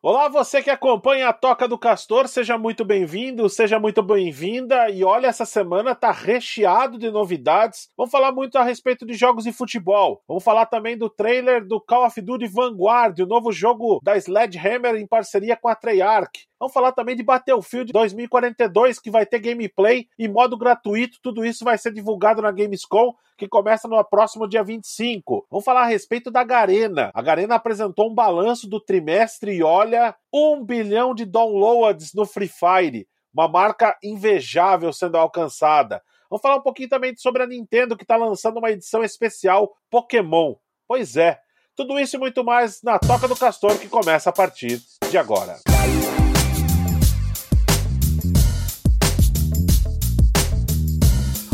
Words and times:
Olá, 0.00 0.28
você 0.28 0.62
que 0.62 0.70
acompanha 0.70 1.28
a 1.28 1.32
Toca 1.32 1.66
do 1.66 1.76
Castor, 1.76 2.28
seja 2.28 2.56
muito 2.56 2.84
bem-vindo, 2.84 3.48
seja 3.48 3.80
muito 3.80 4.00
bem-vinda. 4.00 4.88
E 4.90 5.02
olha, 5.02 5.26
essa 5.26 5.44
semana 5.44 5.92
tá 5.92 6.12
recheado 6.12 6.96
de 6.96 7.10
novidades. 7.10 7.88
Vamos 7.96 8.12
falar 8.12 8.30
muito 8.30 8.56
a 8.56 8.62
respeito 8.62 9.04
de 9.04 9.14
jogos 9.14 9.42
de 9.42 9.52
futebol. 9.52 10.22
Vamos 10.28 10.44
falar 10.44 10.66
também 10.66 10.96
do 10.96 11.10
trailer 11.10 11.66
do 11.66 11.80
Call 11.80 12.06
of 12.06 12.20
Duty 12.20 12.46
Vanguard, 12.46 13.18
o 13.18 13.26
novo 13.26 13.50
jogo 13.50 13.98
da 14.00 14.16
Sledgehammer 14.16 14.94
em 14.94 15.06
parceria 15.06 15.56
com 15.56 15.66
a 15.66 15.74
Treyarch. 15.74 16.47
Vamos 16.60 16.74
falar 16.74 16.90
também 16.90 17.14
de 17.14 17.22
Battlefield 17.22 17.92
2042, 17.92 18.98
que 18.98 19.12
vai 19.12 19.24
ter 19.24 19.38
gameplay 19.38 20.08
e 20.18 20.26
modo 20.26 20.56
gratuito. 20.56 21.18
Tudo 21.22 21.44
isso 21.44 21.64
vai 21.64 21.78
ser 21.78 21.92
divulgado 21.92 22.42
na 22.42 22.50
Gamescom, 22.50 23.14
que 23.36 23.46
começa 23.46 23.86
no 23.86 24.02
próximo 24.04 24.48
dia 24.48 24.64
25. 24.64 25.46
Vamos 25.48 25.64
falar 25.64 25.82
a 25.82 25.86
respeito 25.86 26.32
da 26.32 26.42
Garena. 26.42 27.12
A 27.14 27.22
Garena 27.22 27.54
apresentou 27.54 28.10
um 28.10 28.14
balanço 28.14 28.68
do 28.68 28.80
trimestre 28.80 29.52
e 29.52 29.62
olha 29.62 30.16
um 30.34 30.64
bilhão 30.64 31.14
de 31.14 31.24
downloads 31.24 32.12
no 32.12 32.26
Free 32.26 32.48
Fire, 32.48 33.06
uma 33.32 33.46
marca 33.46 33.96
invejável 34.02 34.92
sendo 34.92 35.16
alcançada. 35.16 36.02
Vamos 36.28 36.42
falar 36.42 36.56
um 36.56 36.62
pouquinho 36.62 36.88
também 36.88 37.14
sobre 37.16 37.44
a 37.44 37.46
Nintendo 37.46 37.96
que 37.96 38.02
está 38.02 38.16
lançando 38.16 38.58
uma 38.58 38.70
edição 38.72 39.04
especial 39.04 39.76
Pokémon. 39.88 40.56
Pois 40.88 41.16
é, 41.16 41.38
tudo 41.76 42.00
isso 42.00 42.16
e 42.16 42.18
muito 42.18 42.42
mais 42.42 42.82
na 42.82 42.98
Toca 42.98 43.28
do 43.28 43.36
Castor 43.36 43.78
que 43.78 43.88
começa 43.88 44.30
a 44.30 44.32
partir 44.32 44.82
de 45.08 45.16
agora. 45.16 45.60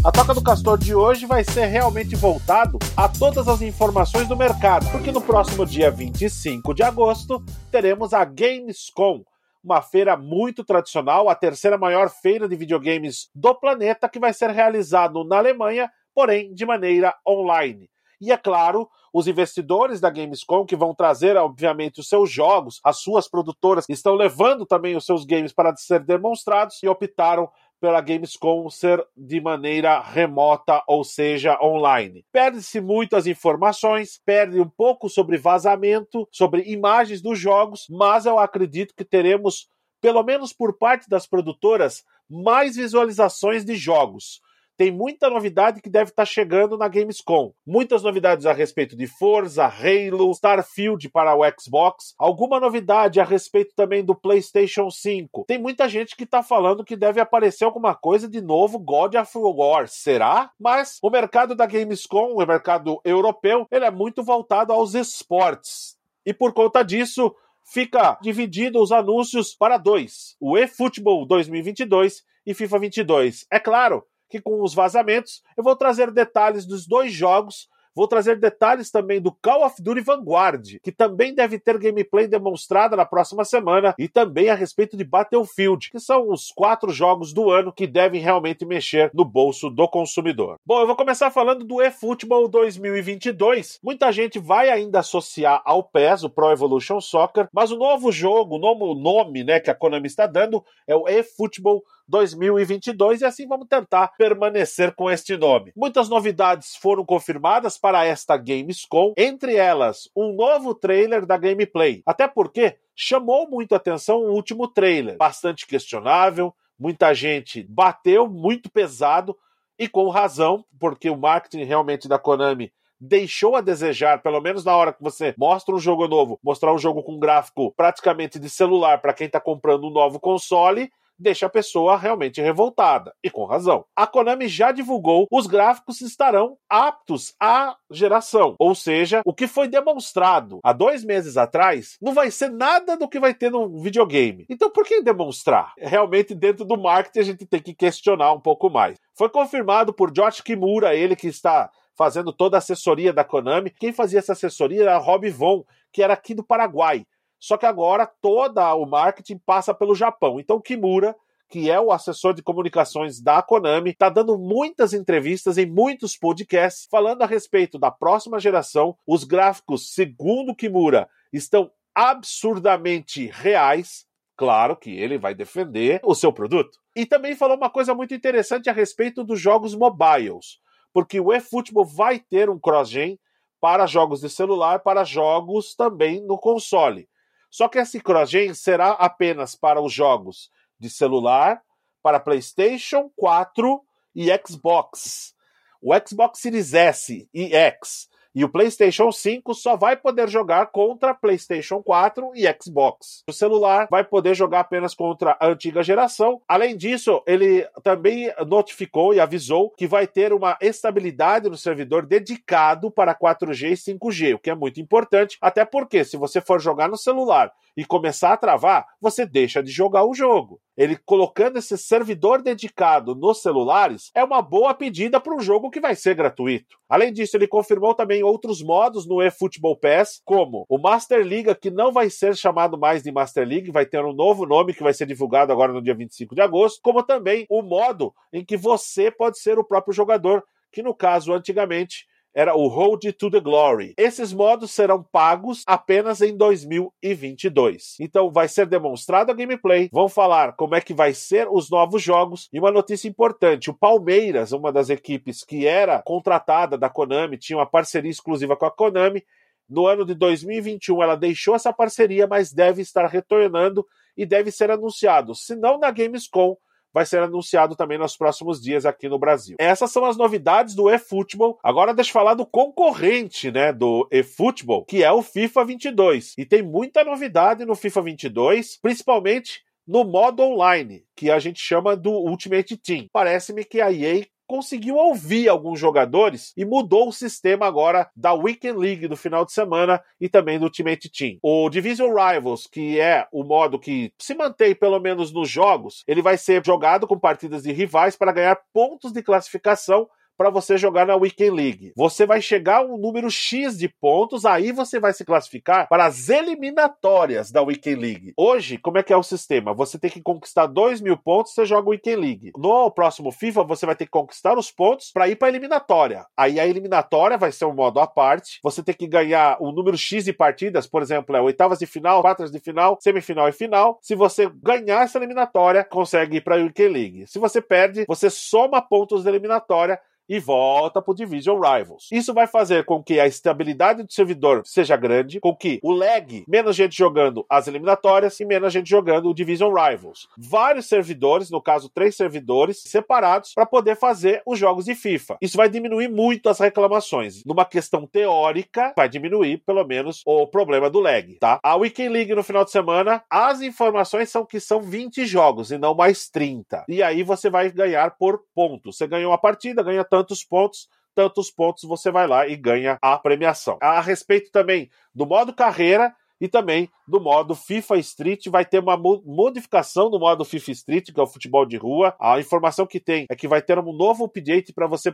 A 0.04 0.12
Toca 0.12 0.34
do 0.34 0.42
Castor 0.42 0.76
de 0.76 0.94
hoje 0.94 1.24
vai 1.24 1.42
ser 1.42 1.64
realmente 1.64 2.14
voltado 2.14 2.78
a 2.94 3.08
todas 3.08 3.48
as 3.48 3.62
informações 3.62 4.28
do 4.28 4.36
mercado, 4.36 4.86
porque 4.92 5.10
no 5.10 5.22
próximo 5.22 5.64
dia 5.64 5.90
25 5.90 6.74
de 6.74 6.82
agosto 6.82 7.42
teremos 7.70 8.12
a 8.12 8.22
Gamescom, 8.22 9.24
uma 9.64 9.80
feira 9.80 10.14
muito 10.14 10.62
tradicional, 10.62 11.30
a 11.30 11.34
terceira 11.34 11.78
maior 11.78 12.10
feira 12.10 12.46
de 12.46 12.54
videogames 12.54 13.30
do 13.34 13.54
planeta, 13.54 14.06
que 14.06 14.18
vai 14.18 14.34
ser 14.34 14.50
realizado 14.50 15.24
na 15.24 15.38
Alemanha, 15.38 15.90
porém 16.14 16.52
de 16.52 16.66
maneira 16.66 17.14
online. 17.26 17.88
E 18.20 18.30
é 18.30 18.36
claro, 18.36 18.90
os 19.10 19.26
investidores 19.26 20.00
da 20.00 20.10
Gamescom, 20.10 20.66
que 20.66 20.76
vão 20.76 20.94
trazer, 20.94 21.36
obviamente, 21.36 22.00
os 22.00 22.08
seus 22.08 22.30
jogos, 22.30 22.80
as 22.84 22.98
suas 22.98 23.28
produtoras, 23.28 23.86
estão 23.88 24.14
levando 24.14 24.66
também 24.66 24.96
os 24.96 25.06
seus 25.06 25.24
games 25.24 25.52
para 25.52 25.74
ser 25.76 26.00
demonstrados 26.00 26.82
e 26.82 26.88
optaram 26.88 27.48
pela 27.84 28.00
Gamescom 28.00 28.70
ser 28.70 29.06
de 29.14 29.42
maneira 29.42 30.00
remota, 30.00 30.82
ou 30.88 31.04
seja, 31.04 31.58
online. 31.60 32.24
Perde-se 32.32 32.80
muitas 32.80 33.26
informações, 33.26 34.18
perde 34.24 34.58
um 34.58 34.66
pouco 34.66 35.06
sobre 35.10 35.36
vazamento, 35.36 36.26
sobre 36.32 36.62
imagens 36.62 37.20
dos 37.20 37.38
jogos, 37.38 37.84
mas 37.90 38.24
eu 38.24 38.38
acredito 38.38 38.94
que 38.96 39.04
teremos, 39.04 39.68
pelo 40.00 40.22
menos 40.22 40.50
por 40.50 40.78
parte 40.78 41.10
das 41.10 41.26
produtoras, 41.26 42.02
mais 42.26 42.76
visualizações 42.76 43.66
de 43.66 43.76
jogos 43.76 44.40
tem 44.76 44.90
muita 44.90 45.30
novidade 45.30 45.80
que 45.80 45.88
deve 45.88 46.10
estar 46.10 46.22
tá 46.22 46.26
chegando 46.26 46.76
na 46.76 46.88
Gamescom. 46.88 47.52
Muitas 47.66 48.02
novidades 48.02 48.46
a 48.46 48.52
respeito 48.52 48.96
de 48.96 49.06
Forza, 49.06 49.64
Halo, 49.64 50.30
Starfield 50.32 51.08
para 51.10 51.34
o 51.34 51.42
Xbox, 51.58 52.14
alguma 52.18 52.58
novidade 52.58 53.20
a 53.20 53.24
respeito 53.24 53.74
também 53.74 54.04
do 54.04 54.14
PlayStation 54.14 54.90
5. 54.90 55.44
Tem 55.46 55.58
muita 55.58 55.88
gente 55.88 56.16
que 56.16 56.24
está 56.24 56.42
falando 56.42 56.84
que 56.84 56.96
deve 56.96 57.20
aparecer 57.20 57.64
alguma 57.64 57.94
coisa 57.94 58.28
de 58.28 58.40
novo 58.40 58.78
God 58.78 59.14
of 59.14 59.30
War. 59.36 59.88
Será? 59.88 60.50
Mas 60.58 60.98
o 61.02 61.10
mercado 61.10 61.54
da 61.54 61.66
Gamescom, 61.66 62.34
o 62.34 62.46
mercado 62.46 63.00
europeu, 63.04 63.66
ele 63.70 63.84
é 63.84 63.90
muito 63.90 64.22
voltado 64.22 64.72
aos 64.72 64.94
esportes. 64.94 65.96
E 66.26 66.32
por 66.32 66.52
conta 66.52 66.82
disso, 66.82 67.34
fica 67.64 68.18
dividido 68.20 68.80
os 68.80 68.92
anúncios 68.92 69.54
para 69.54 69.76
dois: 69.76 70.36
o 70.40 70.56
eFootball 70.58 71.26
2022 71.26 72.22
e 72.46 72.54
FIFA 72.54 72.78
22. 72.78 73.46
É 73.50 73.58
claro, 73.58 74.04
que 74.34 74.40
com 74.40 74.60
os 74.64 74.74
vazamentos 74.74 75.44
eu 75.56 75.62
vou 75.62 75.76
trazer 75.76 76.10
detalhes 76.10 76.66
dos 76.66 76.88
dois 76.88 77.12
jogos 77.12 77.68
Vou 77.96 78.08
trazer 78.08 78.40
detalhes 78.40 78.90
também 78.90 79.20
do 79.20 79.30
Call 79.30 79.64
of 79.64 79.80
Duty 79.80 80.00
Vanguard, 80.00 80.78
que 80.82 80.90
também 80.90 81.32
deve 81.32 81.60
ter 81.60 81.78
gameplay 81.78 82.26
demonstrada 82.26 82.96
na 82.96 83.04
próxima 83.04 83.44
semana, 83.44 83.94
e 83.96 84.08
também 84.08 84.50
a 84.50 84.54
respeito 84.56 84.96
de 84.96 85.04
Battlefield, 85.04 85.90
que 85.92 86.00
são 86.00 86.28
os 86.28 86.50
quatro 86.50 86.90
jogos 86.90 87.32
do 87.32 87.50
ano 87.50 87.72
que 87.72 87.86
devem 87.86 88.20
realmente 88.20 88.66
mexer 88.66 89.12
no 89.14 89.24
bolso 89.24 89.70
do 89.70 89.86
consumidor. 89.86 90.58
Bom, 90.66 90.80
eu 90.80 90.88
vou 90.88 90.96
começar 90.96 91.30
falando 91.30 91.64
do 91.64 91.80
eFootball 91.80 92.48
2022. 92.48 93.78
Muita 93.80 94.10
gente 94.10 94.40
vai 94.40 94.70
ainda 94.70 94.98
associar 94.98 95.62
ao 95.64 95.84
PES, 95.84 96.24
o 96.24 96.30
Pro 96.30 96.50
Evolution 96.50 97.00
Soccer, 97.00 97.48
mas 97.52 97.70
o 97.70 97.76
novo 97.76 98.10
jogo, 98.10 98.56
o 98.56 98.58
novo 98.58 98.92
nome 98.96 99.44
né, 99.44 99.60
que 99.60 99.70
a 99.70 99.74
Konami 99.74 100.08
está 100.08 100.26
dando 100.26 100.64
é 100.88 100.96
o 100.96 101.06
eFootball 101.06 101.84
2022 102.08 103.20
e 103.20 103.24
assim 103.24 103.46
vamos 103.46 103.66
tentar 103.68 104.08
permanecer 104.16 104.94
com 104.94 105.10
este 105.10 105.36
nome. 105.36 105.72
Muitas 105.76 106.08
novidades 106.08 106.76
foram 106.76 107.04
confirmadas 107.04 107.78
para 107.78 108.04
esta 108.04 108.36
Gamescom, 108.36 109.14
entre 109.16 109.56
elas 109.56 110.08
um 110.16 110.32
novo 110.34 110.74
trailer 110.74 111.26
da 111.26 111.36
gameplay. 111.36 112.02
Até 112.06 112.28
porque 112.28 112.76
chamou 112.94 113.48
muito 113.48 113.74
atenção 113.74 114.18
o 114.18 114.32
último 114.32 114.68
trailer, 114.68 115.16
bastante 115.16 115.66
questionável, 115.66 116.54
muita 116.78 117.14
gente 117.14 117.62
bateu 117.68 118.28
muito 118.28 118.70
pesado 118.70 119.36
e 119.78 119.88
com 119.88 120.08
razão, 120.08 120.64
porque 120.78 121.10
o 121.10 121.16
marketing 121.16 121.64
realmente 121.64 122.08
da 122.08 122.18
Konami 122.18 122.72
deixou 123.00 123.56
a 123.56 123.60
desejar, 123.60 124.22
pelo 124.22 124.40
menos 124.40 124.64
na 124.64 124.74
hora 124.74 124.92
que 124.92 125.02
você 125.02 125.34
mostra 125.36 125.74
um 125.74 125.78
jogo 125.78 126.06
novo, 126.08 126.38
mostrar 126.42 126.72
um 126.72 126.78
jogo 126.78 127.02
com 127.02 127.18
gráfico 127.18 127.72
praticamente 127.76 128.38
de 128.38 128.48
celular 128.48 129.00
para 129.00 129.12
quem 129.12 129.26
está 129.26 129.40
comprando 129.40 129.86
um 129.86 129.90
novo 129.90 130.18
console, 130.18 130.90
deixa 131.18 131.46
a 131.46 131.50
pessoa 131.50 131.96
realmente 131.96 132.40
revoltada, 132.40 133.14
e 133.22 133.30
com 133.30 133.44
razão. 133.44 133.84
A 133.94 134.06
Konami 134.06 134.48
já 134.48 134.72
divulgou 134.72 135.26
os 135.30 135.46
gráficos 135.46 136.00
estarão 136.00 136.56
aptos 136.68 137.34
à 137.40 137.76
geração, 137.90 138.54
ou 138.58 138.74
seja, 138.74 139.22
o 139.24 139.34
que 139.34 139.46
foi 139.46 139.68
demonstrado 139.68 140.60
há 140.62 140.72
dois 140.72 141.04
meses 141.04 141.36
atrás 141.36 141.96
não 142.00 142.12
vai 142.12 142.30
ser 142.30 142.50
nada 142.50 142.96
do 142.96 143.08
que 143.08 143.20
vai 143.20 143.34
ter 143.34 143.50
no 143.50 143.80
videogame. 143.80 144.46
Então 144.48 144.70
por 144.70 144.84
que 144.84 145.02
demonstrar? 145.02 145.72
Realmente 145.78 146.34
dentro 146.34 146.64
do 146.64 146.76
marketing 146.76 147.18
a 147.18 147.22
gente 147.22 147.46
tem 147.46 147.60
que 147.60 147.74
questionar 147.74 148.32
um 148.32 148.40
pouco 148.40 148.70
mais. 148.70 148.98
Foi 149.16 149.28
confirmado 149.28 149.92
por 149.92 150.10
Josh 150.10 150.40
Kimura, 150.40 150.94
ele 150.94 151.16
que 151.16 151.28
está 151.28 151.70
fazendo 151.96 152.32
toda 152.32 152.56
a 152.56 152.58
assessoria 152.58 153.12
da 153.12 153.24
Konami. 153.24 153.70
Quem 153.70 153.92
fazia 153.92 154.18
essa 154.18 154.32
assessoria 154.32 154.82
era 154.82 154.98
Rob 154.98 155.28
Von, 155.30 155.64
que 155.92 156.02
era 156.02 156.12
aqui 156.12 156.34
do 156.34 156.44
Paraguai. 156.44 157.06
Só 157.44 157.58
que 157.58 157.66
agora 157.66 158.06
toda 158.06 158.74
o 158.74 158.86
marketing 158.86 159.36
passa 159.36 159.74
pelo 159.74 159.94
Japão. 159.94 160.40
Então 160.40 160.58
Kimura, 160.58 161.14
que 161.50 161.70
é 161.70 161.78
o 161.78 161.92
assessor 161.92 162.32
de 162.32 162.42
comunicações 162.42 163.20
da 163.20 163.42
Konami, 163.42 163.90
está 163.90 164.08
dando 164.08 164.38
muitas 164.38 164.94
entrevistas 164.94 165.58
em 165.58 165.66
muitos 165.66 166.16
podcasts 166.16 166.88
falando 166.90 167.20
a 167.20 167.26
respeito 167.26 167.78
da 167.78 167.90
próxima 167.90 168.40
geração. 168.40 168.96
Os 169.06 169.24
gráficos, 169.24 169.92
segundo 169.92 170.56
Kimura, 170.56 171.06
estão 171.30 171.70
absurdamente 171.94 173.26
reais. 173.26 174.06
Claro 174.38 174.74
que 174.74 174.96
ele 174.98 175.18
vai 175.18 175.34
defender 175.34 176.00
o 176.02 176.14
seu 176.14 176.32
produto. 176.32 176.78
E 176.96 177.04
também 177.04 177.36
falou 177.36 177.58
uma 177.58 177.68
coisa 177.68 177.94
muito 177.94 178.14
interessante 178.14 178.70
a 178.70 178.72
respeito 178.72 179.22
dos 179.22 179.38
jogos 179.38 179.74
mobiles, 179.74 180.60
porque 180.94 181.20
o 181.20 181.30
eFootball 181.30 181.84
vai 181.84 182.18
ter 182.18 182.48
um 182.48 182.58
cross-gen 182.58 183.20
para 183.60 183.86
jogos 183.86 184.22
de 184.22 184.30
celular, 184.30 184.80
para 184.80 185.04
jogos 185.04 185.74
também 185.74 186.22
no 186.26 186.38
console. 186.38 187.06
Só 187.54 187.68
que 187.68 187.78
esse 187.78 188.00
CrossGen 188.00 188.52
será 188.52 188.94
apenas 188.94 189.54
para 189.54 189.80
os 189.80 189.92
jogos 189.92 190.50
de 190.76 190.90
celular, 190.90 191.62
para 192.02 192.18
PlayStation 192.18 193.08
4 193.14 193.80
e 194.12 194.26
Xbox. 194.44 195.36
O 195.80 195.94
Xbox 195.94 196.40
Series 196.40 196.74
S 196.74 197.28
e 197.32 197.54
X 197.54 198.08
e 198.34 198.44
o 198.44 198.48
PlayStation 198.48 199.12
5 199.12 199.54
só 199.54 199.76
vai 199.76 199.96
poder 199.96 200.28
jogar 200.28 200.66
contra 200.66 201.14
PlayStation 201.14 201.82
4 201.82 202.32
e 202.34 202.44
Xbox. 202.60 203.22
O 203.28 203.32
celular 203.32 203.86
vai 203.90 204.02
poder 204.02 204.34
jogar 204.34 204.60
apenas 204.60 204.94
contra 204.94 205.36
a 205.38 205.46
antiga 205.46 205.82
geração. 205.82 206.40
Além 206.48 206.76
disso, 206.76 207.22
ele 207.26 207.64
também 207.82 208.32
notificou 208.46 209.14
e 209.14 209.20
avisou 209.20 209.70
que 209.70 209.86
vai 209.86 210.06
ter 210.06 210.32
uma 210.32 210.58
estabilidade 210.60 211.48
no 211.48 211.56
servidor 211.56 212.04
dedicado 212.06 212.90
para 212.90 213.14
4G 213.14 213.70
e 213.70 213.94
5G, 213.94 214.34
o 214.34 214.38
que 214.38 214.50
é 214.50 214.54
muito 214.54 214.80
importante, 214.80 215.38
até 215.40 215.64
porque 215.64 216.04
se 216.04 216.16
você 216.16 216.40
for 216.40 216.60
jogar 216.60 216.88
no 216.88 216.96
celular 216.96 217.52
e 217.76 217.84
começar 217.84 218.32
a 218.32 218.36
travar, 218.36 218.86
você 219.00 219.24
deixa 219.26 219.62
de 219.62 219.70
jogar 219.70 220.04
o 220.04 220.14
jogo. 220.14 220.60
Ele 220.76 220.96
colocando 220.96 221.58
esse 221.58 221.78
servidor 221.78 222.42
dedicado 222.42 223.14
nos 223.14 223.40
celulares 223.40 224.10
é 224.14 224.24
uma 224.24 224.42
boa 224.42 224.74
pedida 224.74 225.20
para 225.20 225.34
um 225.34 225.40
jogo 225.40 225.70
que 225.70 225.80
vai 225.80 225.94
ser 225.94 226.16
gratuito. 226.16 226.76
Além 226.88 227.12
disso, 227.12 227.36
ele 227.36 227.46
confirmou 227.46 227.94
também 227.94 228.23
outros 228.24 228.62
modos 228.62 229.06
no 229.06 229.22
eFootball 229.22 229.76
Pass, 229.76 230.20
como 230.24 230.64
o 230.68 230.78
Master 230.78 231.24
League, 231.24 231.54
que 231.56 231.70
não 231.70 231.92
vai 231.92 232.10
ser 232.10 232.36
chamado 232.36 232.78
mais 232.78 233.02
de 233.02 233.12
Master 233.12 233.46
League, 233.46 233.70
vai 233.70 233.86
ter 233.86 234.04
um 234.04 234.12
novo 234.12 234.46
nome 234.46 234.74
que 234.74 234.82
vai 234.82 234.92
ser 234.92 235.06
divulgado 235.06 235.52
agora 235.52 235.72
no 235.72 235.82
dia 235.82 235.94
25 235.94 236.34
de 236.34 236.40
agosto, 236.40 236.80
como 236.82 237.02
também 237.02 237.46
o 237.48 237.62
modo 237.62 238.12
em 238.32 238.44
que 238.44 238.56
você 238.56 239.10
pode 239.10 239.38
ser 239.38 239.58
o 239.58 239.64
próprio 239.64 239.94
jogador, 239.94 240.42
que 240.72 240.82
no 240.82 240.94
caso 240.94 241.32
antigamente 241.32 242.06
era 242.34 242.56
o 242.56 242.66
Road 242.66 243.12
to 243.12 243.30
the 243.30 243.38
Glory. 243.38 243.94
Esses 243.96 244.32
modos 244.32 244.72
serão 244.72 245.02
pagos 245.02 245.62
apenas 245.66 246.20
em 246.20 246.36
2022. 246.36 247.96
Então 248.00 248.30
vai 248.30 248.48
ser 248.48 248.66
demonstrado 248.66 249.30
a 249.30 249.34
gameplay, 249.34 249.88
vão 249.92 250.08
falar 250.08 250.54
como 250.54 250.74
é 250.74 250.80
que 250.80 250.92
vai 250.92 251.14
ser 251.14 251.46
os 251.48 251.70
novos 251.70 252.02
jogos 252.02 252.48
e 252.52 252.58
uma 252.58 252.72
notícia 252.72 253.08
importante, 253.08 253.70
o 253.70 253.74
Palmeiras, 253.74 254.52
uma 254.52 254.72
das 254.72 254.90
equipes 254.90 255.44
que 255.44 255.66
era 255.66 256.02
contratada 256.02 256.76
da 256.76 256.90
Konami, 256.90 257.38
tinha 257.38 257.58
uma 257.58 257.66
parceria 257.66 258.10
exclusiva 258.10 258.56
com 258.56 258.66
a 258.66 258.70
Konami, 258.70 259.24
no 259.68 259.86
ano 259.86 260.04
de 260.04 260.14
2021 260.14 261.02
ela 261.02 261.16
deixou 261.16 261.54
essa 261.54 261.72
parceria, 261.72 262.26
mas 262.26 262.52
deve 262.52 262.82
estar 262.82 263.06
retornando 263.06 263.86
e 264.16 264.26
deve 264.26 264.50
ser 264.50 264.70
anunciado, 264.70 265.34
se 265.34 265.56
não 265.56 265.78
na 265.78 265.90
Gamescom, 265.90 266.56
vai 266.94 267.04
ser 267.04 267.20
anunciado 267.20 267.74
também 267.74 267.98
nos 267.98 268.16
próximos 268.16 268.62
dias 268.62 268.86
aqui 268.86 269.08
no 269.08 269.18
Brasil. 269.18 269.56
Essas 269.58 269.90
são 269.90 270.04
as 270.04 270.16
novidades 270.16 270.76
do 270.76 270.88
eFootball. 270.88 271.58
Agora 271.60 271.92
deixa 271.92 272.10
eu 272.10 272.14
falar 272.14 272.34
do 272.34 272.46
concorrente, 272.46 273.50
né, 273.50 273.72
do 273.72 274.06
eFootball, 274.12 274.84
que 274.84 275.02
é 275.02 275.10
o 275.10 275.20
FIFA 275.20 275.64
22. 275.64 276.34
E 276.38 276.46
tem 276.46 276.62
muita 276.62 277.02
novidade 277.02 277.64
no 277.64 277.74
FIFA 277.74 278.02
22, 278.02 278.78
principalmente 278.80 279.64
no 279.86 280.04
modo 280.04 280.42
online, 280.42 281.04
que 281.16 281.30
a 281.30 281.38
gente 281.38 281.60
chama 281.60 281.96
do 281.96 282.10
Ultimate 282.10 282.76
Team. 282.76 283.06
Parece-me 283.12 283.64
que 283.64 283.80
a 283.80 283.92
EA 283.92 284.24
conseguiu 284.54 284.94
ouvir 284.94 285.48
alguns 285.48 285.80
jogadores 285.80 286.52
e 286.56 286.64
mudou 286.64 287.08
o 287.08 287.12
sistema 287.12 287.66
agora 287.66 288.08
da 288.14 288.32
Weekend 288.32 288.78
League 288.78 289.08
do 289.08 289.16
final 289.16 289.44
de 289.44 289.52
semana 289.52 290.00
e 290.20 290.28
também 290.28 290.60
do 290.60 290.66
Ultimate 290.66 291.10
Team. 291.10 291.38
O 291.42 291.68
Division 291.68 292.14
Rivals, 292.14 292.68
que 292.68 293.00
é 293.00 293.26
o 293.32 293.42
modo 293.42 293.80
que 293.80 294.12
se 294.16 294.32
mantém 294.32 294.72
pelo 294.72 295.00
menos 295.00 295.32
nos 295.32 295.50
jogos, 295.50 296.04
ele 296.06 296.22
vai 296.22 296.38
ser 296.38 296.64
jogado 296.64 297.04
com 297.04 297.18
partidas 297.18 297.64
de 297.64 297.72
rivais 297.72 298.14
para 298.14 298.30
ganhar 298.30 298.56
pontos 298.72 299.10
de 299.10 299.24
classificação 299.24 300.08
para 300.36 300.50
você 300.50 300.76
jogar 300.76 301.06
na 301.06 301.16
Weekend 301.16 301.50
League. 301.50 301.92
Você 301.96 302.26
vai 302.26 302.40
chegar 302.40 302.78
a 302.78 302.84
um 302.84 302.96
número 302.96 303.30
X 303.30 303.78
de 303.78 303.88
pontos, 303.88 304.44
aí 304.44 304.72
você 304.72 304.98
vai 304.98 305.12
se 305.12 305.24
classificar 305.24 305.88
para 305.88 306.06
as 306.06 306.28
eliminatórias 306.28 307.50
da 307.50 307.62
Weekend 307.62 308.00
League. 308.00 308.34
Hoje, 308.36 308.78
como 308.78 308.98
é 308.98 309.02
que 309.02 309.12
é 309.12 309.16
o 309.16 309.22
sistema? 309.22 309.74
Você 309.74 309.98
tem 309.98 310.10
que 310.10 310.22
conquistar 310.22 310.66
2 310.66 311.00
mil 311.00 311.16
pontos, 311.16 311.54
você 311.54 311.64
joga 311.64 311.88
o 311.88 311.90
Weekend 311.90 312.20
League. 312.20 312.52
No 312.56 312.90
próximo 312.90 313.30
FIFA, 313.30 313.64
você 313.64 313.86
vai 313.86 313.96
ter 313.96 314.06
que 314.06 314.10
conquistar 314.10 314.58
os 314.58 314.70
pontos 314.70 315.10
para 315.12 315.28
ir 315.28 315.36
para 315.36 315.48
a 315.48 315.50
eliminatória. 315.50 316.26
Aí 316.36 316.58
a 316.58 316.66
eliminatória 316.66 317.38
vai 317.38 317.52
ser 317.52 317.64
um 317.64 317.74
modo 317.74 318.00
à 318.00 318.06
parte. 318.06 318.58
Você 318.62 318.82
tem 318.82 318.94
que 318.94 319.06
ganhar 319.06 319.56
um 319.60 319.72
número 319.72 319.96
X 319.96 320.24
de 320.24 320.32
partidas, 320.32 320.86
por 320.86 321.02
exemplo, 321.02 321.36
é 321.36 321.40
oitavas 321.40 321.78
de 321.78 321.86
final, 321.86 322.22
quartas 322.22 322.50
de 322.50 322.58
final, 322.58 322.98
semifinal 323.00 323.48
e 323.48 323.52
final. 323.52 323.98
Se 324.02 324.14
você 324.14 324.50
ganhar 324.62 325.02
essa 325.02 325.18
eliminatória, 325.18 325.84
consegue 325.84 326.38
ir 326.38 326.40
para 326.40 326.56
a 326.56 326.58
Weekend 326.58 326.92
League. 326.92 327.26
Se 327.26 327.38
você 327.38 327.60
perde, 327.60 328.04
você 328.06 328.30
soma 328.30 328.82
pontos 328.82 329.24
da 329.24 329.30
eliminatória 329.30 330.00
e 330.28 330.38
volta 330.38 331.00
para 331.00 331.12
o 331.12 331.14
Division 331.14 331.60
Rivals. 331.60 332.08
Isso 332.10 332.32
vai 332.32 332.46
fazer 332.46 332.84
com 332.84 333.02
que 333.02 333.20
a 333.20 333.26
estabilidade 333.26 334.02
do 334.02 334.12
servidor 334.12 334.62
seja 334.64 334.96
grande, 334.96 335.40
com 335.40 335.54
que 335.54 335.80
o 335.82 335.92
lag, 335.92 336.44
menos 336.48 336.76
gente 336.76 336.96
jogando 336.96 337.44
as 337.48 337.66
eliminatórias 337.68 338.38
e 338.40 338.44
menos 338.44 338.72
gente 338.72 338.88
jogando 338.88 339.28
o 339.28 339.34
Division 339.34 339.72
Rivals. 339.72 340.28
Vários 340.36 340.86
servidores, 340.86 341.50
no 341.50 341.60
caso 341.60 341.88
três 341.88 342.16
servidores, 342.16 342.82
separados 342.84 343.52
para 343.54 343.66
poder 343.66 343.96
fazer 343.96 344.42
os 344.46 344.58
jogos 344.58 344.84
de 344.84 344.94
FIFA. 344.94 345.36
Isso 345.40 345.56
vai 345.56 345.68
diminuir 345.68 346.08
muito 346.08 346.48
as 346.48 346.58
reclamações. 346.58 347.44
Numa 347.44 347.64
questão 347.64 348.06
teórica, 348.06 348.92
vai 348.96 349.08
diminuir 349.08 349.58
pelo 349.58 349.84
menos 349.84 350.22
o 350.24 350.46
problema 350.46 350.88
do 350.88 351.00
lag, 351.00 351.36
tá? 351.40 351.58
A 351.62 351.76
Weekend 351.76 352.08
League 352.10 352.34
no 352.34 352.42
final 352.42 352.64
de 352.64 352.70
semana, 352.70 353.22
as 353.28 353.60
informações 353.60 354.30
são 354.30 354.44
que 354.44 354.60
são 354.60 354.80
20 354.80 355.26
jogos 355.26 355.70
e 355.70 355.78
não 355.78 355.94
mais 355.94 356.28
30. 356.28 356.84
E 356.88 357.02
aí 357.02 357.22
você 357.22 357.50
vai 357.50 357.70
ganhar 357.70 358.16
por 358.16 358.42
pontos. 358.54 358.96
Você 358.96 359.06
ganhou 359.06 359.30
uma 359.30 359.38
partida, 359.38 359.82
ganha 359.82 360.04
tantos 360.14 360.44
pontos, 360.44 360.88
tantos 361.12 361.50
pontos 361.50 361.82
você 361.82 362.08
vai 362.08 362.28
lá 362.28 362.46
e 362.46 362.54
ganha 362.54 362.96
a 363.02 363.18
premiação. 363.18 363.76
A 363.82 364.00
respeito 364.00 364.48
também 364.52 364.88
do 365.12 365.26
modo 365.26 365.52
carreira 365.52 366.14
e 366.40 366.46
também 366.46 366.88
do 367.04 367.20
modo 367.20 367.56
FIFA 367.56 367.96
Street 367.96 368.46
vai 368.46 368.64
ter 368.64 368.78
uma 368.78 368.96
modificação 368.96 370.08
no 370.08 370.20
modo 370.20 370.44
FIFA 370.44 370.70
Street, 370.70 371.12
que 371.12 371.18
é 371.18 371.22
o 371.22 371.26
futebol 371.26 371.66
de 371.66 371.76
rua. 371.76 372.14
A 372.20 372.38
informação 372.38 372.86
que 372.86 373.00
tem 373.00 373.26
é 373.28 373.34
que 373.34 373.48
vai 373.48 373.60
ter 373.60 373.76
um 373.76 373.92
novo 373.92 374.24
update 374.26 374.72
para 374.72 374.86
você 374.86 375.12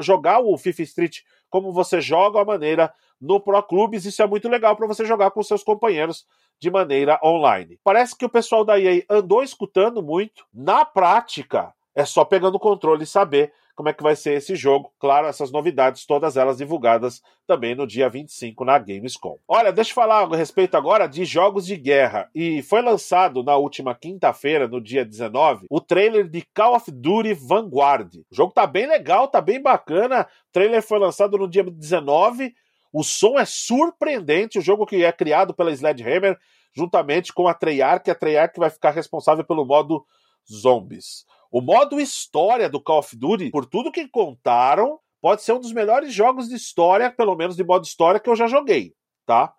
jogar 0.00 0.40
o 0.40 0.58
FIFA 0.58 0.82
Street 0.82 1.18
como 1.48 1.72
você 1.72 2.00
joga 2.00 2.40
a 2.40 2.44
maneira 2.44 2.92
no 3.20 3.38
Pro 3.38 3.62
Clubes. 3.62 4.04
Isso 4.04 4.20
é 4.20 4.26
muito 4.26 4.48
legal 4.48 4.74
para 4.74 4.88
você 4.88 5.04
jogar 5.04 5.30
com 5.30 5.44
seus 5.44 5.62
companheiros 5.62 6.26
de 6.58 6.68
maneira 6.72 7.20
online. 7.22 7.78
Parece 7.84 8.18
que 8.18 8.24
o 8.24 8.28
pessoal 8.28 8.64
da 8.64 8.80
EA 8.80 9.04
andou 9.08 9.44
escutando 9.44 10.02
muito. 10.02 10.44
Na 10.52 10.84
prática, 10.84 11.72
é 11.94 12.04
só 12.04 12.24
pegando 12.24 12.56
o 12.56 12.60
controle 12.60 13.04
e 13.04 13.06
saber 13.06 13.52
como 13.80 13.88
é 13.88 13.94
que 13.94 14.02
vai 14.02 14.14
ser 14.14 14.34
esse 14.34 14.54
jogo. 14.56 14.92
Claro, 14.98 15.26
essas 15.26 15.50
novidades, 15.50 16.04
todas 16.04 16.36
elas 16.36 16.58
divulgadas 16.58 17.22
também 17.46 17.74
no 17.74 17.86
dia 17.86 18.10
25 18.10 18.62
na 18.62 18.78
Gamescom. 18.78 19.38
Olha, 19.48 19.72
deixa 19.72 19.92
eu 19.92 19.94
falar 19.94 20.30
a 20.30 20.36
respeito 20.36 20.76
agora 20.76 21.06
de 21.06 21.24
jogos 21.24 21.64
de 21.64 21.78
guerra. 21.78 22.28
E 22.34 22.60
foi 22.60 22.82
lançado 22.82 23.42
na 23.42 23.56
última 23.56 23.94
quinta-feira, 23.94 24.68
no 24.68 24.82
dia 24.82 25.02
19, 25.02 25.64
o 25.70 25.80
trailer 25.80 26.28
de 26.28 26.42
Call 26.54 26.76
of 26.76 26.90
Duty 26.90 27.32
Vanguard. 27.32 28.16
O 28.30 28.34
jogo 28.34 28.52
tá 28.52 28.66
bem 28.66 28.86
legal, 28.86 29.28
tá 29.28 29.40
bem 29.40 29.62
bacana. 29.62 30.28
O 30.50 30.52
trailer 30.52 30.82
foi 30.82 30.98
lançado 30.98 31.38
no 31.38 31.48
dia 31.48 31.64
19. 31.64 32.52
O 32.92 33.02
som 33.02 33.38
é 33.38 33.46
surpreendente. 33.46 34.58
O 34.58 34.62
jogo 34.62 34.84
que 34.84 35.02
é 35.02 35.10
criado 35.10 35.54
pela 35.54 35.72
Sledgehammer, 35.72 36.38
juntamente 36.76 37.32
com 37.32 37.48
a 37.48 37.54
Treyarch. 37.54 38.10
A 38.10 38.14
Treyarch 38.14 38.60
vai 38.60 38.68
ficar 38.68 38.90
responsável 38.90 39.42
pelo 39.42 39.64
modo 39.64 40.04
Zombies. 40.52 41.24
O 41.50 41.60
modo 41.60 42.00
história 42.00 42.68
do 42.68 42.80
Call 42.80 43.00
of 43.00 43.16
Duty, 43.16 43.50
por 43.50 43.66
tudo 43.66 43.90
que 43.90 44.06
contaram, 44.06 45.00
pode 45.20 45.42
ser 45.42 45.52
um 45.52 45.60
dos 45.60 45.72
melhores 45.72 46.14
jogos 46.14 46.48
de 46.48 46.54
história, 46.54 47.10
pelo 47.10 47.34
menos 47.34 47.56
de 47.56 47.64
modo 47.64 47.84
história, 47.84 48.20
que 48.20 48.30
eu 48.30 48.36
já 48.36 48.46
joguei, 48.46 48.94
tá? 49.26 49.52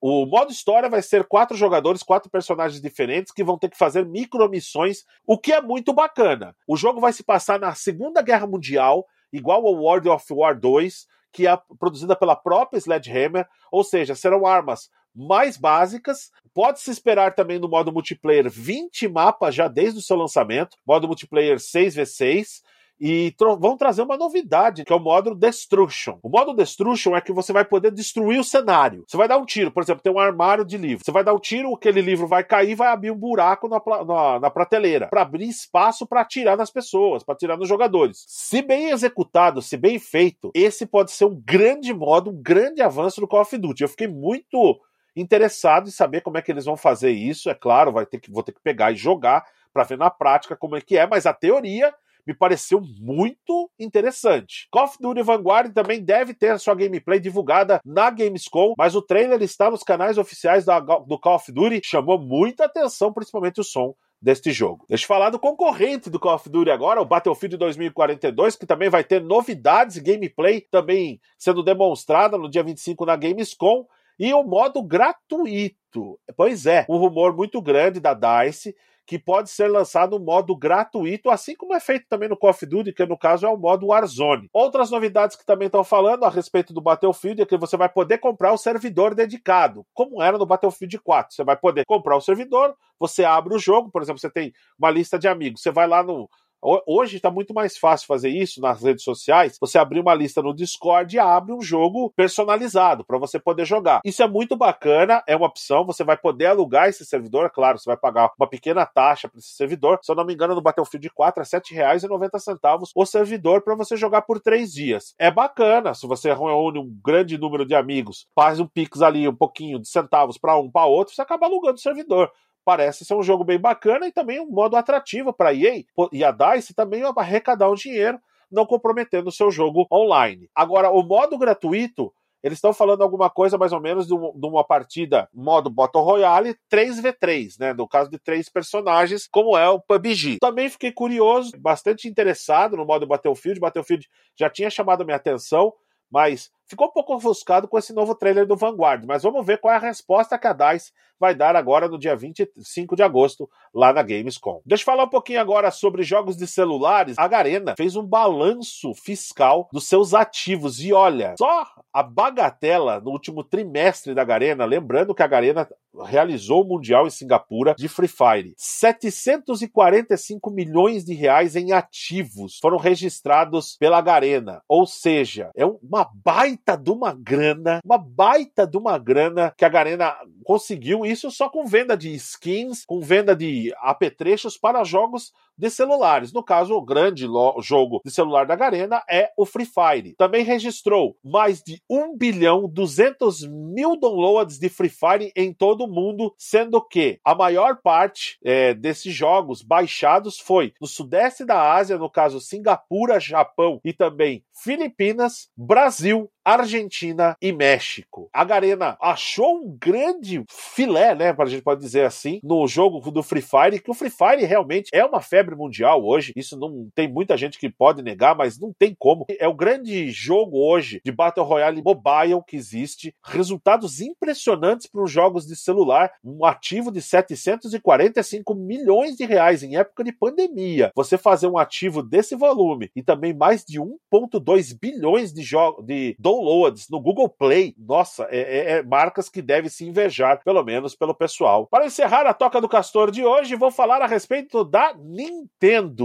O 0.00 0.24
modo 0.26 0.50
história 0.50 0.88
vai 0.88 1.02
ser 1.02 1.24
quatro 1.24 1.56
jogadores, 1.56 2.02
quatro 2.02 2.30
personagens 2.30 2.80
diferentes 2.80 3.32
que 3.32 3.44
vão 3.44 3.58
ter 3.58 3.68
que 3.68 3.76
fazer 3.76 4.04
micromissões, 4.04 5.04
o 5.26 5.38
que 5.38 5.52
é 5.52 5.60
muito 5.60 5.92
bacana. 5.92 6.56
O 6.66 6.76
jogo 6.76 7.00
vai 7.00 7.12
se 7.12 7.22
passar 7.22 7.58
na 7.58 7.74
Segunda 7.74 8.22
Guerra 8.22 8.46
Mundial, 8.46 9.06
igual 9.32 9.66
ao 9.66 9.74
World 9.74 10.08
of 10.08 10.26
War 10.32 10.58
2, 10.58 11.06
que 11.32 11.46
é 11.46 11.58
produzida 11.78 12.14
pela 12.14 12.36
própria 12.36 12.78
Sledgehammer, 12.78 13.48
ou 13.70 13.82
seja, 13.82 14.14
serão 14.14 14.46
armas 14.46 14.90
mais 15.14 15.56
básicas. 15.56 16.30
Pode-se 16.54 16.90
esperar 16.90 17.34
também 17.34 17.58
no 17.58 17.68
modo 17.68 17.92
multiplayer 17.92 18.50
20 18.50 19.08
mapas 19.08 19.54
já 19.54 19.68
desde 19.68 19.98
o 19.98 20.02
seu 20.02 20.16
lançamento, 20.16 20.76
modo 20.86 21.06
multiplayer 21.06 21.56
6v6. 21.56 22.62
E 23.04 23.34
vão 23.58 23.76
trazer 23.76 24.02
uma 24.02 24.16
novidade, 24.16 24.84
que 24.84 24.92
é 24.92 24.94
o 24.94 25.00
modo 25.00 25.34
Destruction. 25.34 26.20
O 26.22 26.28
modo 26.28 26.54
Destruction 26.54 27.16
é 27.16 27.20
que 27.20 27.32
você 27.32 27.52
vai 27.52 27.64
poder 27.64 27.90
destruir 27.90 28.38
o 28.38 28.44
cenário. 28.44 29.02
Você 29.08 29.16
vai 29.16 29.26
dar 29.26 29.38
um 29.38 29.44
tiro, 29.44 29.72
por 29.72 29.82
exemplo, 29.82 30.00
tem 30.00 30.12
um 30.12 30.20
armário 30.20 30.64
de 30.64 30.78
livro. 30.78 31.04
Você 31.04 31.10
vai 31.10 31.24
dar 31.24 31.34
um 31.34 31.38
tiro, 31.40 31.74
aquele 31.74 32.00
livro 32.00 32.28
vai 32.28 32.44
cair 32.44 32.76
vai 32.76 32.92
abrir 32.92 33.10
um 33.10 33.18
buraco 33.18 33.66
na, 33.66 33.82
na, 34.04 34.38
na 34.38 34.50
prateleira 34.50 35.08
para 35.08 35.22
abrir 35.22 35.48
espaço 35.48 36.06
para 36.06 36.20
atirar 36.20 36.56
nas 36.56 36.70
pessoas, 36.70 37.24
para 37.24 37.34
atirar 37.34 37.58
nos 37.58 37.68
jogadores. 37.68 38.24
Se 38.28 38.62
bem 38.62 38.90
executado, 38.90 39.60
se 39.60 39.76
bem 39.76 39.98
feito, 39.98 40.52
esse 40.54 40.86
pode 40.86 41.10
ser 41.10 41.24
um 41.24 41.42
grande 41.44 41.92
modo, 41.92 42.30
um 42.30 42.40
grande 42.40 42.82
avanço 42.82 43.20
no 43.20 43.26
Call 43.26 43.42
of 43.42 43.58
Duty. 43.58 43.82
Eu 43.82 43.88
fiquei 43.88 44.06
muito 44.06 44.78
interessado 45.14 45.88
em 45.88 45.92
saber 45.92 46.20
como 46.20 46.38
é 46.38 46.42
que 46.42 46.50
eles 46.50 46.64
vão 46.64 46.76
fazer 46.76 47.10
isso. 47.10 47.50
É 47.50 47.54
claro, 47.54 47.92
vai 47.92 48.06
ter 48.06 48.18
que, 48.18 48.30
vou 48.30 48.42
ter 48.42 48.52
que 48.52 48.60
pegar 48.62 48.92
e 48.92 48.96
jogar 48.96 49.44
para 49.72 49.84
ver 49.84 49.98
na 49.98 50.10
prática 50.10 50.56
como 50.56 50.76
é 50.76 50.80
que 50.80 50.96
é, 50.96 51.06
mas 51.06 51.26
a 51.26 51.32
teoria 51.32 51.94
me 52.26 52.34
pareceu 52.34 52.80
muito 53.00 53.70
interessante. 53.78 54.68
Call 54.70 54.84
of 54.84 54.96
Duty 55.00 55.22
Vanguard 55.22 55.72
também 55.72 56.02
deve 56.02 56.34
ter 56.34 56.58
sua 56.58 56.74
gameplay 56.74 57.18
divulgada 57.18 57.80
na 57.84 58.10
Gamescom, 58.10 58.74
mas 58.78 58.94
o 58.94 59.02
trailer 59.02 59.42
está 59.42 59.70
nos 59.70 59.82
canais 59.82 60.18
oficiais 60.18 60.64
do 60.64 61.18
Call 61.18 61.36
of 61.36 61.50
Duty, 61.50 61.80
chamou 61.84 62.18
muita 62.18 62.66
atenção, 62.66 63.12
principalmente 63.12 63.60
o 63.60 63.64
som 63.64 63.94
deste 64.20 64.52
jogo. 64.52 64.84
Deixa 64.88 65.02
eu 65.02 65.08
falar 65.08 65.30
do 65.30 65.38
concorrente 65.38 66.08
do 66.08 66.20
Call 66.20 66.36
of 66.36 66.48
Duty 66.48 66.70
agora, 66.70 67.02
o 67.02 67.04
Battlefield 67.04 67.56
2042, 67.56 68.54
que 68.54 68.66
também 68.66 68.88
vai 68.88 69.02
ter 69.02 69.20
novidades 69.20 69.96
e 69.96 70.00
gameplay 70.00 70.60
também 70.60 71.20
sendo 71.36 71.62
demonstrada 71.62 72.38
no 72.38 72.48
dia 72.48 72.62
25 72.62 73.04
na 73.04 73.16
Gamescom. 73.16 73.84
E 74.22 74.32
o 74.32 74.44
modo 74.44 74.80
gratuito. 74.84 76.16
Pois 76.36 76.64
é, 76.64 76.86
um 76.88 76.96
rumor 76.96 77.34
muito 77.34 77.60
grande 77.60 77.98
da 77.98 78.14
DICE 78.14 78.72
que 79.04 79.18
pode 79.18 79.50
ser 79.50 79.66
lançado 79.66 80.16
no 80.16 80.24
modo 80.24 80.56
gratuito, 80.56 81.28
assim 81.28 81.56
como 81.56 81.74
é 81.74 81.80
feito 81.80 82.06
também 82.08 82.28
no 82.28 82.36
Call 82.36 82.50
of 82.50 82.64
Duty, 82.64 82.92
que 82.92 83.04
no 83.04 83.18
caso 83.18 83.44
é 83.44 83.48
o 83.48 83.56
modo 83.56 83.88
Warzone. 83.88 84.48
Outras 84.52 84.92
novidades 84.92 85.36
que 85.36 85.44
também 85.44 85.66
estão 85.66 85.82
falando 85.82 86.24
a 86.24 86.30
respeito 86.30 86.72
do 86.72 86.80
Battlefield 86.80 87.42
é 87.42 87.46
que 87.46 87.56
você 87.56 87.76
vai 87.76 87.88
poder 87.88 88.18
comprar 88.18 88.52
o 88.52 88.56
servidor 88.56 89.12
dedicado, 89.12 89.84
como 89.92 90.22
era 90.22 90.38
no 90.38 90.46
Battlefield 90.46 91.00
4. 91.00 91.34
Você 91.34 91.42
vai 91.42 91.56
poder 91.56 91.84
comprar 91.84 92.16
o 92.16 92.20
servidor, 92.20 92.76
você 93.00 93.24
abre 93.24 93.56
o 93.56 93.58
jogo, 93.58 93.90
por 93.90 94.02
exemplo, 94.02 94.20
você 94.20 94.30
tem 94.30 94.52
uma 94.78 94.88
lista 94.88 95.18
de 95.18 95.26
amigos, 95.26 95.62
você 95.62 95.72
vai 95.72 95.88
lá 95.88 96.00
no, 96.00 96.30
Hoje 96.62 97.16
está 97.16 97.28
muito 97.28 97.52
mais 97.52 97.76
fácil 97.76 98.06
fazer 98.06 98.28
isso 98.28 98.60
nas 98.60 98.80
redes 98.80 99.02
sociais. 99.02 99.56
Você 99.60 99.78
abrir 99.78 99.98
uma 99.98 100.14
lista 100.14 100.40
no 100.40 100.54
Discord 100.54 101.16
e 101.16 101.18
abre 101.18 101.52
um 101.52 101.60
jogo 101.60 102.12
personalizado 102.14 103.04
para 103.04 103.18
você 103.18 103.40
poder 103.40 103.64
jogar. 103.64 104.00
Isso 104.04 104.22
é 104.22 104.28
muito 104.28 104.56
bacana, 104.56 105.24
é 105.26 105.34
uma 105.34 105.48
opção. 105.48 105.84
Você 105.84 106.04
vai 106.04 106.16
poder 106.16 106.46
alugar 106.46 106.88
esse 106.88 107.04
servidor, 107.04 107.50
claro, 107.50 107.78
você 107.78 107.90
vai 107.90 107.96
pagar 107.96 108.30
uma 108.38 108.48
pequena 108.48 108.86
taxa 108.86 109.28
para 109.28 109.40
esse 109.40 109.56
servidor. 109.56 109.98
Se 110.02 110.12
eu 110.12 110.14
não 110.14 110.24
me 110.24 110.34
engano, 110.34 110.54
no 110.54 110.62
Battlefield 110.62 111.10
4 111.10 111.42
é 111.42 111.44
R$ 111.44 111.60
7,90 111.60 112.90
o 112.94 113.04
servidor 113.04 113.62
para 113.62 113.74
você 113.74 113.96
jogar 113.96 114.22
por 114.22 114.38
três 114.38 114.72
dias. 114.72 115.14
É 115.18 115.32
bacana 115.32 115.94
se 115.94 116.06
você 116.06 116.32
reúne 116.32 116.78
um 116.78 117.00
grande 117.04 117.36
número 117.36 117.66
de 117.66 117.74
amigos, 117.74 118.28
faz 118.36 118.60
um 118.60 118.66
pix 118.68 119.02
ali, 119.02 119.26
um 119.26 119.34
pouquinho 119.34 119.80
de 119.80 119.88
centavos 119.88 120.38
para 120.38 120.56
um, 120.56 120.70
para 120.70 120.86
outro, 120.86 121.12
você 121.12 121.22
acaba 121.22 121.46
alugando 121.46 121.74
o 121.74 121.80
servidor 121.80 122.30
parece 122.64 123.04
ser 123.04 123.14
um 123.14 123.22
jogo 123.22 123.44
bem 123.44 123.58
bacana 123.58 124.06
e 124.06 124.12
também 124.12 124.40
um 124.40 124.50
modo 124.50 124.76
atrativo 124.76 125.32
para 125.32 125.50
a 125.50 125.54
EA 125.54 125.84
e 126.12 126.24
a 126.24 126.30
DICE 126.30 126.74
também 126.74 127.02
arrecadar 127.02 127.70
um 127.70 127.74
dinheiro, 127.74 128.18
não 128.50 128.66
comprometendo 128.66 129.28
o 129.28 129.32
seu 129.32 129.50
jogo 129.50 129.86
online. 129.90 130.48
Agora, 130.54 130.90
o 130.90 131.02
modo 131.02 131.38
gratuito, 131.38 132.12
eles 132.42 132.58
estão 132.58 132.72
falando 132.72 133.02
alguma 133.02 133.30
coisa 133.30 133.56
mais 133.56 133.72
ou 133.72 133.80
menos 133.80 134.06
de, 134.06 134.14
uma 134.14 134.64
partida 134.64 135.28
modo 135.32 135.70
Battle 135.70 136.02
Royale 136.02 136.56
3v3, 136.70 137.58
né? 137.58 137.72
No 137.72 137.88
caso 137.88 138.10
de 138.10 138.18
três 138.18 138.48
personagens, 138.48 139.28
como 139.28 139.56
é 139.56 139.68
o 139.68 139.80
PUBG. 139.80 140.38
Também 140.40 140.68
fiquei 140.68 140.90
curioso, 140.90 141.52
bastante 141.58 142.08
interessado 142.08 142.76
no 142.76 142.84
modo 142.84 143.06
Battlefield. 143.06 143.60
Battlefield 143.60 144.08
já 144.36 144.50
tinha 144.50 144.68
chamado 144.68 145.02
a 145.02 145.04
minha 145.04 145.16
atenção, 145.16 145.72
mas 146.10 146.50
ficou 146.72 146.88
um 146.88 146.92
pouco 146.92 147.14
ofuscado 147.14 147.68
com 147.68 147.78
esse 147.78 147.92
novo 147.92 148.14
trailer 148.14 148.46
do 148.46 148.56
Vanguard. 148.56 149.04
Mas 149.06 149.22
vamos 149.22 149.44
ver 149.44 149.58
qual 149.58 149.74
é 149.74 149.76
a 149.76 149.80
resposta 149.80 150.38
que 150.38 150.46
a 150.46 150.52
DICE 150.52 150.92
vai 151.22 151.36
dar 151.36 151.54
agora 151.54 151.86
no 151.86 151.98
dia 151.98 152.16
25 152.16 152.96
de 152.96 153.02
agosto, 153.02 153.48
lá 153.72 153.92
na 153.92 154.02
Gamescom. 154.02 154.60
Deixa 154.66 154.82
eu 154.82 154.86
falar 154.86 155.04
um 155.04 155.08
pouquinho 155.08 155.40
agora 155.40 155.70
sobre 155.70 156.02
jogos 156.02 156.36
de 156.36 156.48
celulares. 156.48 157.16
A 157.16 157.28
Garena 157.28 157.74
fez 157.76 157.94
um 157.94 158.04
balanço 158.04 158.92
fiscal 158.92 159.68
dos 159.72 159.86
seus 159.86 160.14
ativos. 160.14 160.80
E 160.80 160.92
olha, 160.92 161.36
só 161.38 161.64
a 161.92 162.02
bagatela 162.02 163.00
no 163.00 163.12
último 163.12 163.44
trimestre 163.44 164.14
da 164.14 164.24
Garena, 164.24 164.64
lembrando 164.64 165.14
que 165.14 165.22
a 165.22 165.26
Garena 165.28 165.68
realizou 166.06 166.62
o 166.62 166.66
Mundial 166.66 167.06
em 167.06 167.10
Singapura 167.10 167.74
de 167.76 167.86
Free 167.86 168.08
Fire. 168.08 168.54
745 168.56 170.50
milhões 170.50 171.04
de 171.04 171.14
reais 171.14 171.54
em 171.54 171.72
ativos 171.72 172.58
foram 172.60 172.78
registrados 172.78 173.76
pela 173.76 174.00
Garena. 174.00 174.62
Ou 174.66 174.86
seja, 174.86 175.50
é 175.54 175.64
uma 175.64 176.10
baita 176.24 176.61
de 176.76 176.90
uma 176.90 177.12
grana, 177.12 177.80
uma 177.84 177.98
baita 177.98 178.66
de 178.66 178.76
uma 178.76 178.96
grana 178.98 179.52
que 179.56 179.64
a 179.64 179.68
Garena 179.68 180.14
conseguiu 180.44 181.04
isso 181.04 181.30
só 181.30 181.48
com 181.48 181.66
venda 181.66 181.96
de 181.96 182.14
skins, 182.14 182.84
com 182.84 183.00
venda 183.00 183.34
de 183.34 183.72
apetrechos 183.80 184.56
para 184.56 184.84
jogos 184.84 185.32
de 185.56 185.70
celulares. 185.70 186.32
No 186.32 186.42
caso, 186.42 186.74
o 186.74 186.84
grande 186.84 187.26
jogo 187.60 188.00
de 188.04 188.10
celular 188.10 188.46
da 188.46 188.56
Garena 188.56 189.02
é 189.08 189.30
o 189.36 189.46
Free 189.46 189.66
Fire. 189.66 190.14
Também 190.16 190.44
registrou 190.44 191.16
mais 191.24 191.62
de 191.62 191.80
1 191.90 192.16
bilhão 192.16 192.68
200 192.68 193.46
mil 193.48 193.98
downloads 193.98 194.58
de 194.58 194.68
Free 194.68 194.88
Fire 194.88 195.32
em 195.36 195.52
todo 195.52 195.84
o 195.84 195.88
mundo, 195.88 196.34
sendo 196.36 196.80
que 196.80 197.18
a 197.24 197.34
maior 197.34 197.78
parte 197.82 198.38
é, 198.44 198.74
desses 198.74 199.14
jogos 199.14 199.62
baixados 199.62 200.38
foi 200.38 200.72
no 200.80 200.86
sudeste 200.86 201.44
da 201.44 201.74
Ásia, 201.74 201.98
no 201.98 202.10
caso 202.10 202.40
Singapura, 202.40 203.20
Japão 203.20 203.80
e 203.84 203.92
também 203.92 204.44
Filipinas, 204.54 205.48
Brasil, 205.56 206.30
Argentina 206.44 207.36
e 207.40 207.52
México. 207.52 208.28
A 208.32 208.44
Garena 208.44 208.96
achou 209.00 209.58
um 209.58 209.76
grande 209.78 210.44
filé, 210.48 211.14
né, 211.14 211.32
para 211.32 211.44
a 211.44 211.48
gente 211.48 211.62
pode 211.62 211.80
dizer 211.80 212.04
assim, 212.04 212.40
no 212.42 212.66
jogo 212.66 213.10
do 213.10 213.22
Free 213.22 213.42
Fire, 213.42 213.80
que 213.80 213.90
o 213.90 213.94
Free 213.94 214.10
Fire 214.10 214.44
realmente 214.44 214.88
é 214.92 215.04
uma 215.04 215.20
febre 215.20 215.41
mundial 215.50 216.04
hoje. 216.04 216.32
Isso 216.36 216.56
não 216.56 216.88
tem 216.94 217.08
muita 217.08 217.36
gente 217.36 217.58
que 217.58 217.68
pode 217.68 218.02
negar, 218.02 218.36
mas 218.36 218.58
não 218.58 218.72
tem 218.72 218.94
como. 218.98 219.26
É 219.38 219.48
o 219.48 219.54
grande 219.54 220.10
jogo 220.10 220.58
hoje 220.58 221.00
de 221.04 221.12
Battle 221.12 221.44
Royale 221.44 221.82
mobile 221.82 222.42
que 222.46 222.56
existe. 222.56 223.14
Resultados 223.24 224.00
impressionantes 224.00 224.86
para 224.86 225.02
os 225.02 225.10
jogos 225.10 225.46
de 225.46 225.56
celular. 225.56 226.12
Um 226.24 226.44
ativo 226.44 226.90
de 226.90 227.02
745 227.02 228.54
milhões 228.54 229.16
de 229.16 229.24
reais 229.24 229.62
em 229.62 229.76
época 229.76 230.04
de 230.04 230.12
pandemia. 230.12 230.92
Você 230.94 231.18
fazer 231.18 231.46
um 231.46 231.58
ativo 231.58 232.02
desse 232.02 232.34
volume 232.34 232.90
e 232.94 233.02
também 233.02 233.34
mais 233.34 233.64
de 233.64 233.80
1,2 233.80 234.76
bilhões 234.80 235.32
de, 235.32 235.42
de 235.84 236.16
downloads 236.18 236.88
no 236.90 237.00
Google 237.00 237.28
Play, 237.28 237.74
nossa, 237.78 238.26
é, 238.30 238.40
é, 238.40 238.70
é 238.72 238.82
marcas 238.82 239.28
que 239.28 239.42
devem 239.42 239.70
se 239.70 239.86
invejar, 239.86 240.42
pelo 240.44 240.62
menos 240.62 240.94
pelo 240.94 241.14
pessoal. 241.14 241.66
Para 241.66 241.86
encerrar 241.86 242.26
a 242.26 242.34
Toca 242.34 242.60
do 242.60 242.68
Castor 242.68 243.10
de 243.10 243.24
hoje, 243.24 243.56
vou 243.56 243.70
falar 243.70 244.02
a 244.02 244.06
respeito 244.06 244.64
da 244.64 244.94
Nintendo. 244.94 245.31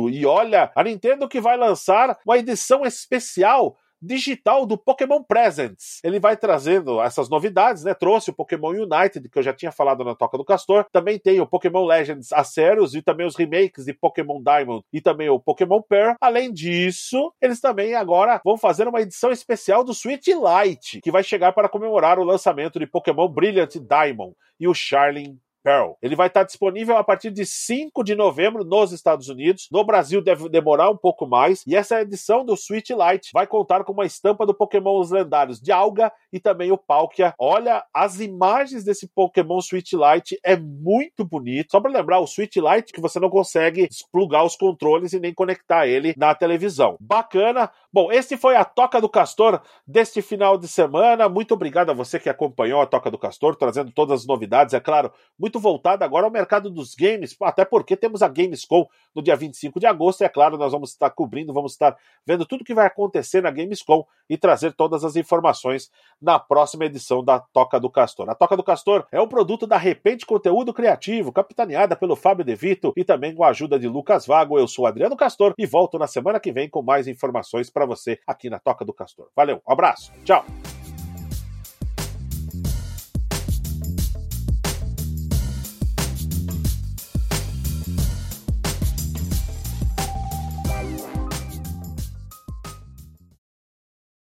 E 0.09 0.25
olha, 0.25 0.71
a 0.75 0.83
Nintendo 0.83 1.27
que 1.27 1.41
vai 1.41 1.57
lançar 1.57 2.17
uma 2.25 2.37
edição 2.37 2.85
especial 2.85 3.77
digital 4.01 4.65
do 4.65 4.77
Pokémon 4.77 5.23
Presents. 5.23 5.99
Ele 6.03 6.19
vai 6.19 6.37
trazendo 6.37 7.01
essas 7.01 7.29
novidades, 7.29 7.83
né? 7.83 7.93
Trouxe 7.93 8.29
o 8.29 8.33
Pokémon 8.33 8.69
United, 8.69 9.27
que 9.29 9.39
eu 9.39 9.43
já 9.43 9.53
tinha 9.53 9.71
falado 9.71 10.03
na 10.03 10.15
Toca 10.15 10.37
do 10.37 10.45
Castor. 10.45 10.85
Também 10.91 11.19
tem 11.19 11.41
o 11.41 11.47
Pokémon 11.47 11.85
Legends 11.85 12.31
Aceros 12.31 12.93
e 12.93 13.01
também 13.01 13.25
os 13.25 13.35
remakes 13.35 13.85
de 13.85 13.93
Pokémon 13.93 14.41
Diamond 14.41 14.83
e 14.93 15.01
também 15.01 15.29
o 15.29 15.39
Pokémon 15.39 15.81
Pearl. 15.81 16.15
Além 16.21 16.51
disso, 16.51 17.33
eles 17.41 17.59
também 17.59 17.95
agora 17.95 18.41
vão 18.43 18.57
fazer 18.57 18.87
uma 18.87 19.01
edição 19.01 19.31
especial 19.31 19.83
do 19.83 19.93
Switch 19.93 20.27
Lite, 20.27 21.01
que 21.01 21.11
vai 21.11 21.23
chegar 21.23 21.51
para 21.53 21.69
comemorar 21.69 22.19
o 22.19 22.23
lançamento 22.23 22.79
de 22.79 22.87
Pokémon 22.87 23.27
Brilliant 23.27 23.75
Diamond 23.75 24.35
e 24.59 24.67
o 24.67 24.73
Charling 24.73 25.39
Pearl. 25.67 25.95
Ele 26.01 26.15
vai 26.15 26.27
estar 26.27 26.43
disponível 26.43 26.95
a 26.95 27.03
partir 27.03 27.29
de 27.29 27.45
5 27.45 28.01
de 28.01 28.15
novembro 28.15 28.63
nos 28.63 28.93
Estados 28.93 29.27
Unidos. 29.27 29.67
No 29.69 29.83
Brasil 29.83 30.21
deve 30.21 30.47
demorar 30.47 30.89
um 30.89 30.95
pouco 30.95 31.27
mais. 31.27 31.61
E 31.67 31.75
essa 31.75 31.99
edição 31.99 32.45
do 32.45 32.55
Switch 32.55 32.91
Lite 32.91 33.31
vai 33.33 33.45
contar 33.45 33.83
com 33.83 33.91
uma 33.91 34.05
estampa 34.05 34.45
do 34.45 34.53
Pokémon 34.53 34.97
os 34.97 35.11
lendários 35.11 35.59
de 35.59 35.69
Alga 35.69 36.09
e 36.31 36.39
também 36.39 36.71
o 36.71 36.77
Palkia. 36.77 37.33
Olha, 37.37 37.83
as 37.93 38.21
imagens 38.21 38.85
desse 38.85 39.09
Pokémon 39.13 39.59
Switch 39.59 39.91
Lite 39.91 40.39
é 40.41 40.55
muito 40.55 41.25
bonito. 41.25 41.71
Só 41.71 41.81
para 41.81 41.91
lembrar, 41.91 42.21
o 42.21 42.27
Switch 42.27 42.55
Lite 42.55 42.93
que 42.93 43.01
você 43.01 43.19
não 43.19 43.29
consegue 43.29 43.89
desplugar 43.89 44.45
os 44.45 44.55
controles 44.55 45.11
e 45.11 45.19
nem 45.19 45.33
conectar 45.33 45.85
ele 45.85 46.13
na 46.15 46.33
televisão. 46.33 46.95
Bacana. 47.01 47.69
Bom, 47.97 48.11
esse 48.11 48.37
foi 48.37 48.55
a 48.55 48.63
Toca 48.63 49.01
do 49.01 49.09
Castor 49.09 49.59
deste 49.87 50.21
final 50.21 50.55
de 50.55 50.67
semana. 50.67 51.27
Muito 51.27 51.55
obrigado 51.55 51.89
a 51.89 51.95
você 51.95 52.19
que 52.19 52.29
acompanhou 52.29 52.79
a 52.79 52.85
Toca 52.85 53.09
do 53.09 53.17
Castor, 53.17 53.55
trazendo 53.55 53.91
todas 53.91 54.21
as 54.21 54.27
novidades. 54.27 54.75
É 54.75 54.79
claro, 54.79 55.11
muito 55.35 55.59
voltada 55.59 56.05
agora 56.05 56.27
ao 56.27 56.31
mercado 56.31 56.69
dos 56.69 56.93
games, 56.93 57.35
até 57.41 57.65
porque 57.65 57.97
temos 57.97 58.21
a 58.21 58.27
Gamescom 58.27 58.85
no 59.15 59.23
dia 59.23 59.35
25 59.35 59.79
de 59.79 59.87
agosto, 59.87 60.21
e 60.21 60.25
é 60.25 60.29
claro, 60.29 60.59
nós 60.59 60.73
vamos 60.73 60.91
estar 60.91 61.09
cobrindo, 61.09 61.51
vamos 61.51 61.71
estar 61.71 61.97
vendo 62.23 62.45
tudo 62.45 62.63
que 62.63 62.75
vai 62.75 62.85
acontecer 62.85 63.41
na 63.41 63.49
Gamescom 63.49 64.05
e 64.29 64.37
trazer 64.37 64.73
todas 64.73 65.03
as 65.03 65.15
informações 65.15 65.89
na 66.21 66.37
próxima 66.37 66.85
edição 66.85 67.23
da 67.23 67.39
Toca 67.39 67.79
do 67.79 67.89
Castor. 67.89 68.29
A 68.29 68.35
Toca 68.35 68.55
do 68.55 68.63
Castor 68.63 69.07
é 69.11 69.19
um 69.19 69.27
produto 69.27 69.65
da 69.65 69.77
Repente 69.77 70.23
Conteúdo 70.23 70.71
Criativo, 70.71 71.31
capitaneada 71.31 71.95
pelo 71.95 72.15
Fábio 72.15 72.45
De 72.45 72.53
Vito 72.53 72.93
e 72.95 73.03
também 73.03 73.33
com 73.33 73.43
a 73.43 73.49
ajuda 73.49 73.79
de 73.79 73.87
Lucas 73.87 74.27
Vago. 74.27 74.59
Eu 74.59 74.67
sou 74.67 74.85
Adriano 74.85 75.17
Castor 75.17 75.55
e 75.57 75.65
volto 75.65 75.97
na 75.97 76.05
semana 76.05 76.39
que 76.39 76.51
vem 76.51 76.69
com 76.69 76.83
mais 76.83 77.07
informações 77.07 77.71
para 77.71 77.86
você 77.87 78.19
aqui 78.27 78.49
na 78.49 78.59
Toca 78.59 78.85
do 78.85 78.93
Castor. 78.93 79.29
Valeu, 79.35 79.61
um 79.67 79.71
abraço, 79.71 80.11
tchau! 80.23 80.45